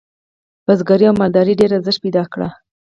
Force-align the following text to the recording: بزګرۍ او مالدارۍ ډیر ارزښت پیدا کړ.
بزګرۍ 0.65 1.05
او 1.07 1.15
مالدارۍ 1.21 1.53
ډیر 1.59 1.71
ارزښت 1.77 1.99
پیدا 2.05 2.23
کړ. 2.33 2.41